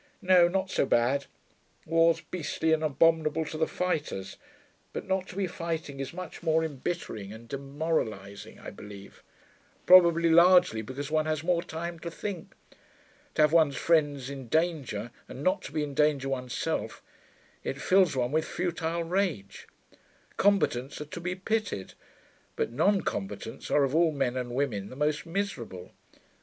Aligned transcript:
'No: 0.19 0.47
not 0.47 0.71
so 0.71 0.87
bad. 0.87 1.27
War's 1.85 2.21
beastly 2.21 2.73
and 2.73 2.83
abominable 2.83 3.45
to 3.45 3.55
the 3.59 3.67
fighters: 3.67 4.37
but 4.93 5.05
not 5.07 5.27
to 5.27 5.35
be 5.35 5.45
fighting 5.45 5.99
is 5.99 6.11
much 6.11 6.41
more 6.41 6.63
embittering 6.63 7.31
and 7.31 7.47
demoralising, 7.47 8.57
I 8.59 8.71
believe. 8.71 9.21
Probably 9.85 10.27
largely 10.31 10.81
because 10.81 11.11
one 11.11 11.27
has 11.27 11.43
more 11.43 11.61
time 11.61 11.99
to 11.99 12.09
think. 12.09 12.53
To 13.35 13.43
have 13.43 13.53
one's 13.53 13.75
friends 13.77 14.27
in 14.31 14.47
danger, 14.47 15.11
and 15.29 15.43
not 15.43 15.61
to 15.65 15.71
be 15.71 15.83
in 15.83 15.93
danger 15.93 16.29
oneself 16.29 17.03
it 17.63 17.79
fills 17.79 18.15
one 18.15 18.31
with 18.31 18.45
futile 18.45 19.03
rage. 19.03 19.67
Combatants 20.35 20.99
are 20.99 21.05
to 21.05 21.21
be 21.21 21.35
pitied; 21.35 21.93
but 22.55 22.71
non 22.71 23.01
combatants 23.01 23.69
are 23.69 23.83
of 23.83 23.93
all 23.93 24.11
men 24.11 24.35
and 24.35 24.55
women 24.55 24.89
the 24.89 24.95
most 24.95 25.27
miserable. 25.27 25.91